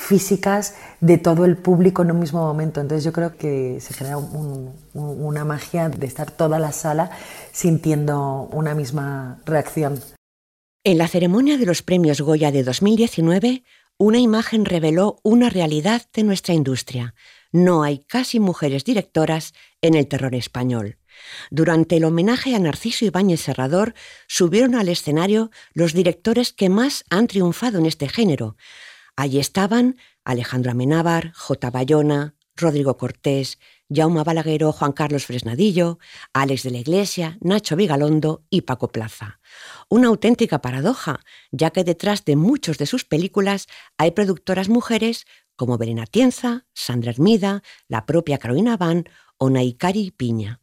[0.00, 2.80] físicas de todo el público en un mismo momento.
[2.80, 7.10] Entonces yo creo que se genera un, un, una magia de estar toda la sala
[7.52, 10.00] sintiendo una misma reacción.
[10.84, 13.62] En la ceremonia de los premios Goya de 2019,
[13.98, 17.14] una imagen reveló una realidad de nuestra industria.
[17.52, 20.96] No hay casi mujeres directoras en el terror español.
[21.50, 23.92] Durante el homenaje a Narciso Ibáñez Serrador,
[24.26, 28.56] subieron al escenario los directores que más han triunfado en este género,
[29.20, 31.70] Allí estaban Alejandro Amenábar, J.
[31.70, 33.58] Bayona, Rodrigo Cortés,
[33.90, 35.98] Jaume Balaguero, Juan Carlos Fresnadillo,
[36.32, 39.38] Alex de la Iglesia, Nacho Vigalondo y Paco Plaza.
[39.90, 43.66] Una auténtica paradoja, ya que detrás de muchas de sus películas
[43.98, 49.04] hay productoras mujeres como Belén Atienza, Sandra Hermida, la propia Carolina Van
[49.36, 50.62] o Naikari Piña.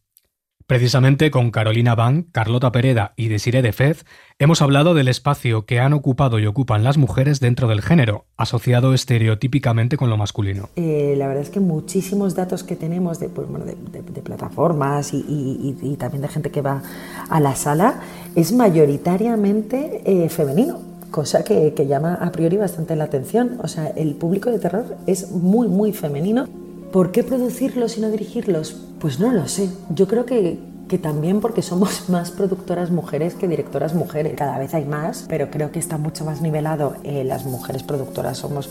[0.68, 4.04] Precisamente con Carolina Van, Carlota Pereda y Desiree de Fez
[4.38, 8.92] hemos hablado del espacio que han ocupado y ocupan las mujeres dentro del género, asociado
[8.92, 10.68] estereotípicamente con lo masculino.
[10.76, 15.96] Eh, la verdad es que muchísimos datos que tenemos de, pues, bueno, de, plataformas y,
[15.98, 16.82] también de gente que va
[17.30, 18.02] a la sala
[18.34, 23.58] es mayoritariamente eh, femenino cosa que llama a priori bastante la atención.
[23.62, 26.46] O sea, el público de terror es muy, muy femenino.
[26.92, 28.74] ¿Por qué producirlos y no dirigirlos?
[28.98, 29.68] Pues no lo sé.
[29.90, 34.34] Yo creo que, que también porque somos más productoras mujeres que directoras mujeres.
[34.36, 36.96] Cada vez hay más, pero creo que está mucho más nivelado.
[37.04, 38.70] Eh, las mujeres productoras somos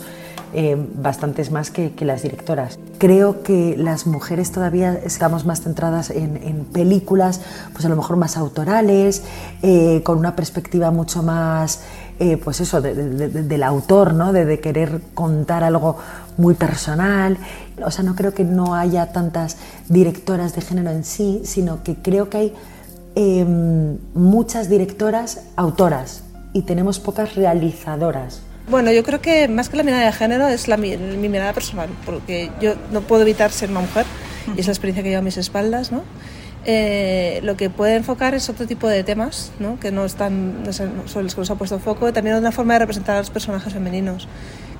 [0.52, 2.78] eh, bastantes más que, las directoras.
[2.98, 7.40] Creo que las mujeres todavía estamos más centradas en, películas,
[7.72, 9.22] pues a lo mejor más autorales,
[9.62, 11.80] eh, con una perspectiva mucho más,
[12.20, 14.32] eh, pues eso, de, de, de, del autor, ¿no?
[14.32, 15.96] De, querer contar algo
[16.36, 17.36] muy personal.
[17.84, 19.56] O sea, no creo que no haya tantas
[19.88, 22.54] directoras de género en sí, sino que creo que hay
[23.14, 23.44] eh,
[24.14, 28.42] muchas directoras autoras y tenemos pocas realizadoras.
[28.70, 31.54] Bueno, yo creo que más que la mirada de género es la, mi, mi mirada
[31.54, 34.04] personal, porque yo no puedo evitar ser una mujer
[34.56, 36.02] y es la experiencia que llevo a mis espaldas, ¿no?
[36.64, 39.80] Eh, lo que puede enfocar es otro tipo de temas ¿no?
[39.80, 42.80] que no están no sobre los que nos ha puesto foco, también una forma de
[42.80, 44.28] representar a los personajes femeninos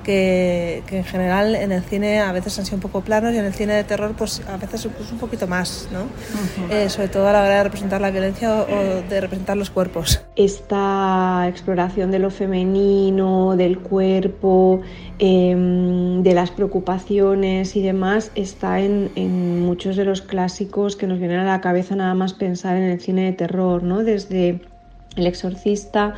[0.03, 3.37] que, que, en general en el cine a veces han sido un poco planos y
[3.37, 6.01] en el cine de terror pues a veces pues, un poquito más, ¿no?
[6.01, 6.73] Uh -huh.
[6.73, 9.69] eh, sobre todo a la hora de representar la violencia o, o, de representar los
[9.69, 10.21] cuerpos.
[10.35, 14.81] Esta exploración de lo femenino, del cuerpo,
[15.19, 15.53] eh,
[16.23, 21.39] de las preocupaciones y demás está en, en, muchos de los clásicos que nos vienen
[21.39, 24.03] a la cabeza nada más pensar en el cine de terror, ¿no?
[24.03, 24.61] Desde
[25.15, 26.15] El exorcista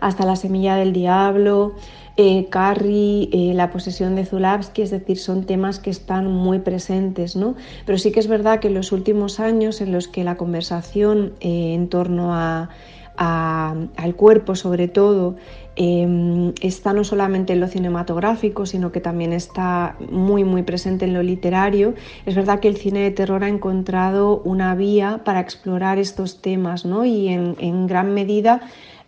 [0.00, 1.76] hasta La semilla del diablo,
[2.16, 7.36] eh, Carrie, eh, la posesión de Zulawski, es decir, son temas que están muy presentes,
[7.36, 7.54] ¿no?
[7.86, 11.32] Pero sí que es verdad que en los últimos años en los que la conversación
[11.40, 12.68] eh, en torno a,
[13.16, 15.36] al cuerpo, sobre todo,
[15.76, 21.14] eh, está no solamente en lo cinematográfico, sino que también está muy, muy presente en
[21.14, 21.94] lo literario.
[22.26, 26.84] Es verdad que el cine de terror ha encontrado una vía para explorar estos temas,
[26.84, 27.04] ¿no?
[27.04, 28.62] Y en gran medida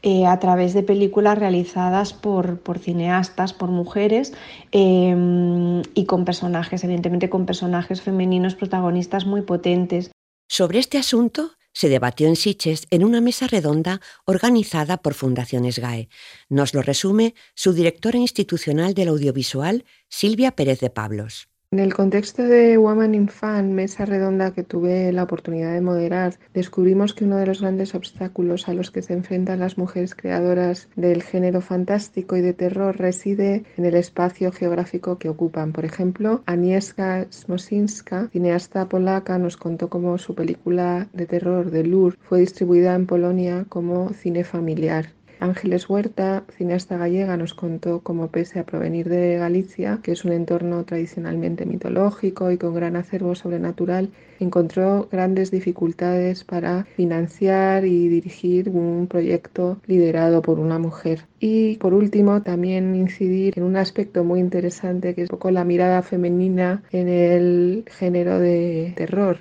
[0.07, 4.35] eh, a través de películas realizadas por, por cineastas, por mujeres
[4.71, 10.11] em, y con personajes, evidentemente con personajes femeninos protagonistas muy potentes.
[10.47, 16.11] Sobre este asunto se debatió en Siches en una mesa redonda organizada por Fundaciones GAE.
[16.51, 21.49] Nos lo resume su directora institucional del audiovisual, Silvia Pérez de Pablos.
[21.75, 26.39] En el contexto de Woman in Fan, mesa redonda que tuve la oportunidad de moderar,
[26.53, 30.89] descubrimos que uno de los grandes obstáculos a los que se enfrentan las mujeres creadoras
[30.95, 35.73] del género fantástico y de terror reside en el espacio geográfico que ocupan.
[35.73, 42.17] Por ejemplo, Agnieszka Smosinska, cineasta polaca, nos contó cómo su película de terror de Lur
[42.21, 45.07] fue distribuida en Polonia como cine familiar.
[45.41, 50.33] Ángeles Huerta, cineasta gallega, nos contó cómo pese a provenir de Galicia, que es un
[50.33, 58.69] entorno tradicionalmente mitológico y con gran acervo sobrenatural, encontró grandes dificultades para financiar y dirigir
[58.69, 61.27] un proyecto liderado por una mujer.
[61.41, 65.65] Y por último, también incidir en un aspecto muy interesante que es un poco la
[65.65, 69.39] mirada femenina en el género de terror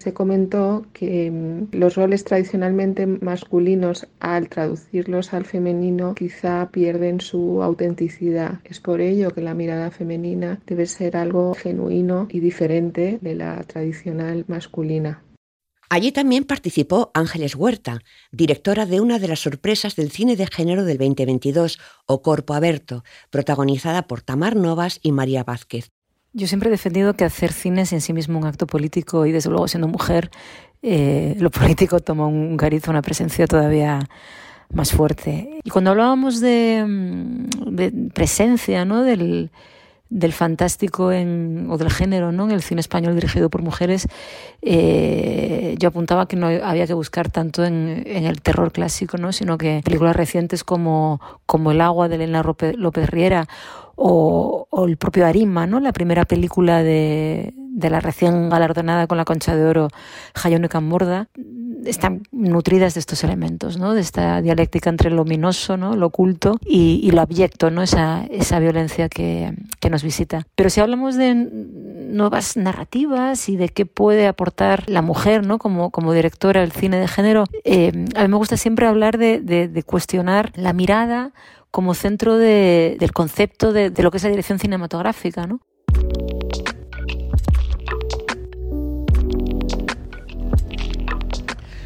[0.00, 7.62] se comentó que mm, los roles tradicionalmente masculinos al traducirlos al femenino quizá pierden su
[7.62, 8.60] autenticidad.
[8.64, 13.62] Es por ello que la mirada femenina debe ser algo genuino y diferente de la
[13.64, 15.22] tradicional masculina.
[15.92, 17.98] Allí también participó Ángeles Huerta,
[18.30, 23.02] directora de una de las sorpresas del cine de género del 2022, O Corpo Aberto,
[23.28, 25.90] protagonizada por Tamar Novas y María Vázquez.
[26.32, 29.32] Yo siempre he defendido que hacer cine es en sí mismo un acto político y
[29.32, 30.30] desde luego siendo mujer
[30.82, 33.98] eh, lo político toma un cariz, una presencia todavía
[34.72, 35.60] más fuerte.
[35.64, 39.02] Y cuando hablábamos de, mm, de presencia ¿no?
[39.02, 39.50] del,
[40.10, 42.44] del fantástico en, o del género ¿no?
[42.44, 44.08] en el cine español dirigido por mujeres,
[44.60, 49.32] eh, yo apuntaba que no había que buscar tanto en, en, el terror clásico, ¿no?
[49.32, 53.48] sino que películas recientes como, como El agua de Elena López Riera
[53.94, 55.78] o, el propio Arima, ¿no?
[55.78, 59.88] la primera película de, de la recién galardonada con la Concha de Oro,
[60.42, 61.28] Hayone Camborda,
[61.84, 63.94] están nutridas de estos elementos, ¿no?
[63.94, 65.96] de esta dialéctica entre lo ominoso, ¿no?
[65.96, 67.82] lo oculto y, lo abyecto, ¿no?
[67.82, 68.26] esa,
[68.60, 69.54] violencia que,
[69.90, 70.46] nos visita.
[70.54, 75.58] Pero si hablamos de nuevas narrativas y de qué puede aportar la mujer ¿no?
[75.58, 80.52] como, directora del cine de género, eh, a mí me gusta siempre hablar de, cuestionar
[80.54, 81.32] la mirada
[81.70, 85.60] como centro de, del concepto de, de, lo que es la dirección cinematográfica, ¿no?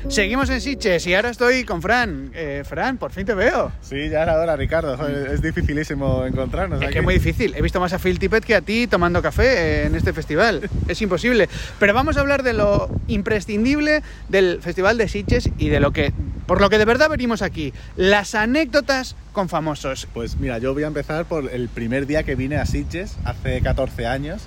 [0.08, 2.30] Seguimos en Siches y ahora estoy con Fran.
[2.34, 3.72] Eh, Fran, por fin te veo.
[3.80, 4.94] Sí, ya era hora, Ricardo.
[5.08, 6.82] Es dificilísimo encontrarnos.
[6.82, 7.54] Es que es muy difícil.
[7.56, 10.68] He visto más a Phil Tippett que a ti tomando café en este festival.
[10.88, 11.48] Es imposible.
[11.80, 16.12] Pero vamos a hablar de lo imprescindible del Festival de Sitges y de lo que,
[16.46, 17.72] por lo que de verdad venimos aquí.
[17.96, 20.06] Las anécdotas con famosos.
[20.12, 23.62] Pues mira, yo voy a empezar por el primer día que vine a Sitges, hace
[23.62, 24.46] 14 años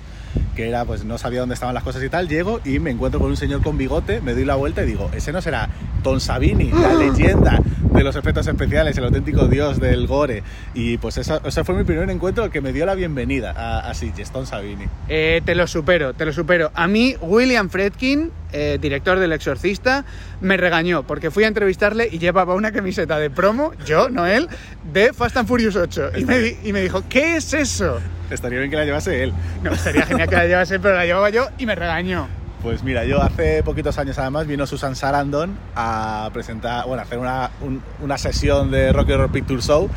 [0.54, 3.20] que era, pues no sabía dónde estaban las cosas y tal, llego y me encuentro
[3.20, 5.68] con un señor con bigote, me doy la vuelta y digo, ese no será
[6.02, 7.60] Tom Savini, la leyenda
[7.98, 10.44] de los efectos especiales, el auténtico dios del gore.
[10.72, 14.30] Y pues ese fue mi primer encuentro que me dio la bienvenida a, a Sitges,
[14.30, 14.84] Tom Savini.
[15.08, 16.70] Eh, te lo supero, te lo supero.
[16.74, 20.04] A mí, William Fredkin, eh, director del Exorcista,
[20.40, 24.48] me regañó porque fui a entrevistarle y llevaba una camiseta de promo, yo, no él,
[24.92, 26.10] de Fast and Furious 8.
[26.18, 27.98] Y me, y me dijo, ¿qué es eso?
[28.30, 29.32] Estaría bien que la llevase él.
[29.64, 32.28] No, sería genial que la llevase, pero la llevaba yo y me regañó.
[32.62, 37.18] Pues mira, yo hace poquitos años además vino Susan Sarandon a presentar, bueno, a hacer
[37.18, 39.88] una, un, una sesión de Rocky Horror Picture Show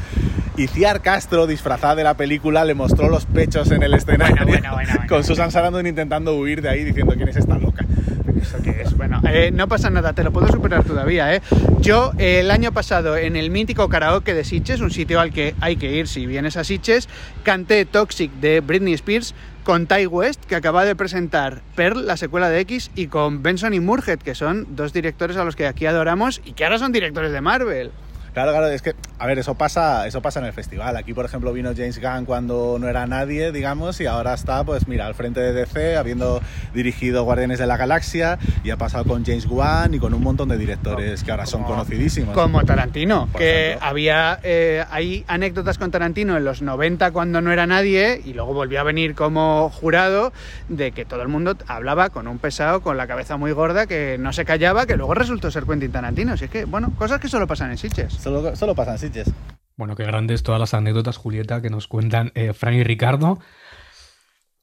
[0.57, 4.73] y Ciar Castro, disfrazada de la película, le mostró los pechos en el escenario bueno,
[4.73, 7.83] bueno, bueno, con Susan Sarandon intentando huir de ahí diciendo quién es esta loca.
[8.39, 8.95] ¿Eso qué es?
[8.97, 11.41] Bueno, eh, no pasa nada, te lo puedo superar todavía, ¿eh?
[11.79, 15.55] Yo eh, el año pasado en el mítico karaoke de Sitges, un sitio al que
[15.61, 17.07] hay que ir si vienes a Sitges,
[17.43, 22.49] canté Toxic de Britney Spears con Ty West, que acaba de presentar Pearl, la secuela
[22.49, 25.85] de X, y con Benson y Murhead, que son dos directores a los que aquí
[25.85, 27.91] adoramos y que ahora son directores de Marvel.
[28.33, 30.95] Claro, claro, es que, a ver, eso pasa, eso pasa en el festival.
[30.95, 34.87] Aquí, por ejemplo, vino James Gunn cuando no era nadie, digamos, y ahora está, pues
[34.87, 36.41] mira, al frente de DC, habiendo
[36.73, 40.47] dirigido Guardianes de la Galaxia, y ha pasado con James Wan y con un montón
[40.47, 42.33] de directores que ahora son conocidísimos.
[42.33, 43.87] Como Tarantino, que ejemplo.
[43.87, 48.53] había eh, hay anécdotas con Tarantino en los 90 cuando no era nadie y luego
[48.53, 50.31] volvió a venir como jurado
[50.69, 54.17] de que todo el mundo hablaba con un pesado con la cabeza muy gorda que
[54.19, 56.33] no se callaba, que luego resultó ser Quentin Tarantino.
[56.33, 58.20] Así es que, bueno, cosas que solo pasan en Sitges.
[58.21, 59.31] Solo, solo pasan Sitges.
[59.75, 63.39] Bueno, qué grandes todas las anécdotas, Julieta, que nos cuentan eh, Fran y Ricardo.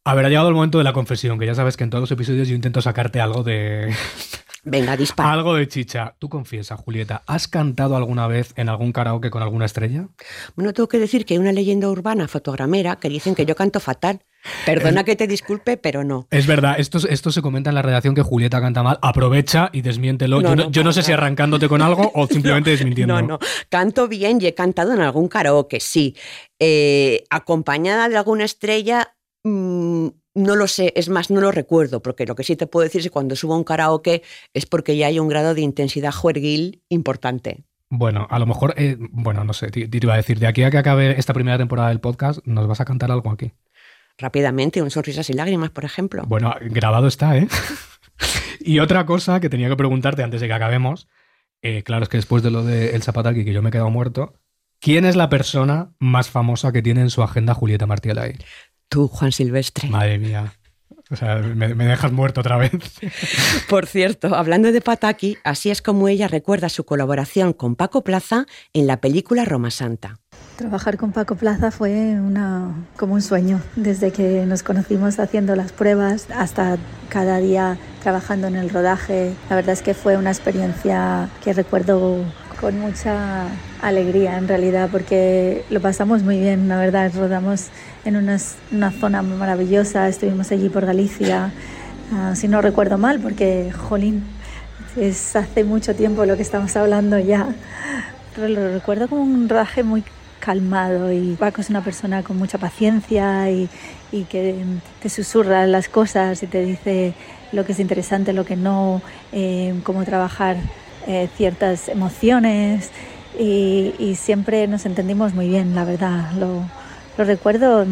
[0.05, 2.03] A ver, ha llegado el momento de la confesión, que ya sabes que en todos
[2.03, 3.93] los episodios yo intento sacarte algo de,
[4.65, 5.33] Venga, dispara.
[5.33, 6.15] Algo de chicha.
[6.19, 10.09] Tú confiesa, Julieta, ¿has cantado alguna vez en algún karaoke con alguna estrella?
[10.57, 13.81] Bueno, tengo que decir que hay una leyenda urbana fotogramera que dicen que yo canto
[13.81, 14.21] fatal.
[14.65, 16.27] Perdona que te disculpe, pero no.
[16.31, 18.99] Es verdad, esto, esto se comenta en la redacción que Julieta canta mal.
[19.03, 20.41] Aprovecha y desmiéntelo.
[20.41, 23.21] No, yo no, no, yo no para sé si arrancándote con algo o simplemente desmintiendo.
[23.21, 23.39] No, no.
[23.69, 26.17] Canto bien y he cantado en algún karaoke, sí.
[26.59, 30.09] Eh, acompañada de alguna estrella, mm,
[30.39, 33.01] no lo sé, es más, no lo recuerdo, porque lo que sí te puedo decir
[33.01, 34.23] es que cuando subo a un karaoke
[34.55, 37.65] es porque ya hay un grado de intensidad juerguil importante.
[37.91, 40.63] Bueno, a lo mejor, eh, bueno, no sé, te, te iba a decir, de aquí
[40.63, 43.53] a que acabe esta primera temporada del podcast, nos vas a cantar algo aquí.
[44.19, 46.25] Rápidamente, un sonrisas y lágrimas, por ejemplo.
[46.27, 47.49] Bueno, grabado está, ¿eh?
[48.61, 51.09] y otra cosa que tenía que preguntarte antes de que acabemos,
[51.63, 53.91] eh, claro, es que después de lo de El Zapataki, que yo me he quedado
[53.91, 54.35] muerto,
[54.81, 58.37] ¿quién es la persona más famosa que tiene en su agenda Julieta Martialay?
[58.89, 59.89] Tú, Juan Silvestre.
[59.89, 60.53] Madre mía.
[61.11, 62.73] O sea, me, me dejas muerto otra vez.
[63.69, 68.47] Por cierto, hablando de Pataki, así es como ella recuerda su colaboración con Paco Plaza
[68.75, 70.19] en la película Roma Santa.
[70.57, 75.73] Trabajar con Paco Plaza fue una, como un sueño, desde que nos conocimos haciendo las
[75.73, 76.77] pruebas hasta
[77.09, 79.33] cada día trabajando en el rodaje.
[79.49, 82.25] La verdad es que fue una experiencia que recuerdo
[82.61, 83.47] con mucha
[83.83, 87.13] alegría en realidad, porque lo pasamos muy bien, la verdad.
[87.15, 87.69] Rodamos
[88.05, 91.53] en unas- una zona maravillosa, estuvimos allí por Galicia,
[92.13, 94.25] ah, si no recuerdo mal, porque, jolín,
[94.97, 97.47] es hace mucho tiempo lo que estamos hablando ya.
[98.35, 100.03] Pero lo recuerdo como un rodaje muy
[100.41, 103.69] calmado y Paco es una persona con mucha paciencia y,
[104.13, 104.55] y que
[105.03, 107.15] te susurra las cosas y te dice
[107.53, 109.03] lo que es interesante, lo que no,
[109.33, 110.57] eh, cómo trabajar
[111.09, 112.93] eh, ciertas emociones
[113.39, 116.33] y, siempre nos entendimos muy bien, la verdad.
[116.33, 116.63] Lo,
[117.17, 117.87] lo recuerdo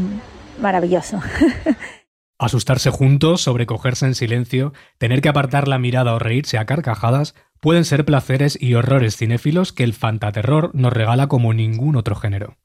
[0.61, 1.21] maravilloso.
[2.39, 7.87] Asustarse juntos, sobrecogerse en silencio, tener que apartar la mirada o reírse a carcajadas pueden
[7.87, 12.59] ser placeres y horrores cinéfilos que el fantaterror nos regala como ningún otro género.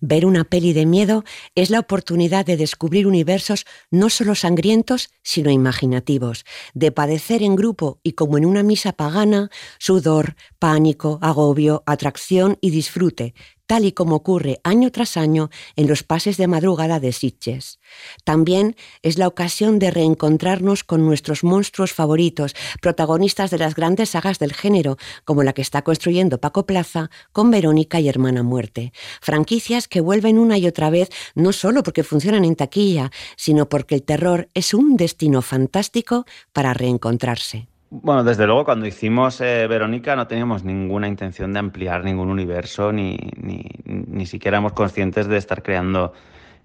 [0.00, 1.24] Ver una peli de miedo
[1.56, 6.44] es la oportunidad de descubrir universos no solo sangrientos, sino imaginativos,
[6.74, 12.70] de padecer en grupo y como en una misa pagana, sudor, pánico, agobio, atracción y
[12.70, 13.34] disfrute,
[13.68, 17.78] tal y como ocurre año tras año en los pases de madrugada de Sitges.
[18.24, 24.38] También es la ocasión de reencontrarnos con nuestros monstruos favoritos, protagonistas de las grandes sagas
[24.38, 28.92] del género, como la que está construyendo Paco Plaza con Verónica y Hermana Muerte.
[29.20, 33.94] Franquicias que vuelven una y otra vez no solo porque funcionan en taquilla, sino porque
[33.94, 37.68] el terror es un destino fantástico para reencontrarse.
[37.90, 42.92] Bueno, desde luego cuando hicimos eh, Verónica no teníamos ninguna intención de ampliar ningún universo,
[42.92, 46.12] ni, ni, ni siquiera éramos conscientes de estar creando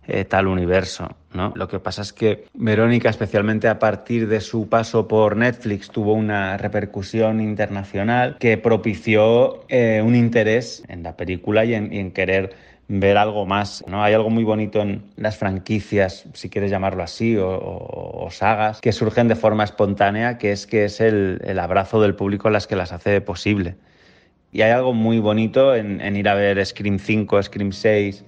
[0.07, 1.15] eh, tal universo.
[1.33, 1.53] ¿no?
[1.55, 6.13] Lo que pasa es que Verónica, especialmente a partir de su paso por Netflix, tuvo
[6.13, 12.53] una repercusión internacional que propició eh, un interés en la película y en, querer
[12.89, 13.83] ver algo más.
[13.87, 14.03] ¿no?
[14.03, 19.29] Hay algo muy bonito en las franquicias, si quieres llamarlo así, o, sagas, que surgen
[19.29, 22.91] de forma espontánea, que es que es el, el abrazo del público las que las
[22.91, 23.75] hace posible.
[24.51, 28.25] Y hay algo muy bonito en, en ir a ver Scream 5, Scream 6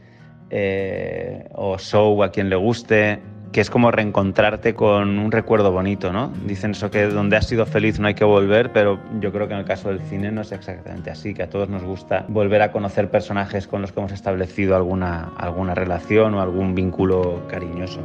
[0.57, 3.19] eh, o Show a quien le guste,
[3.51, 6.31] que es como reencontrarte con un recuerdo bonito, ¿no?
[6.45, 9.53] Dicen eso que donde has sido feliz no hay que volver, pero yo creo que
[9.53, 12.61] en el caso del cine no es exactamente así, que a todos nos gusta volver
[12.61, 17.99] a conocer personajes con los que hemos establecido alguna, alguna relación o algún vínculo cariñoso.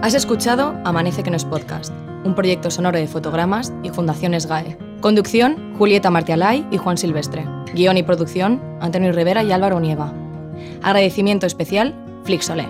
[0.00, 1.92] Has escuchado Amanece que no es podcast,
[2.28, 4.76] un proyecto sonoro de fotogramas y Fundaciones GAE.
[5.00, 7.46] Conducción, Julieta Martialay y Juan Silvestre.
[7.72, 10.12] Guión y producción, Antonio Rivera y Álvaro Nieva.
[10.82, 12.66] Agradecimiento especial, Flixolé.